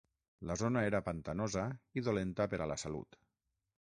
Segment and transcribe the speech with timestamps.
[0.51, 1.67] La zona era pantanosa
[2.01, 3.21] i dolenta per a la salut.